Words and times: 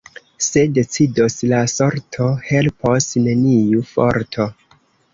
Se 0.45 0.67
decidos 0.77 1.35
la 1.51 1.59
sorto, 1.75 2.31
helpos 2.57 3.11
neniu 3.31 3.87
forto. 3.95 4.53